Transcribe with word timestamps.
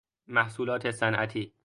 محصولات 0.27 0.91
صنعتی 0.91 1.53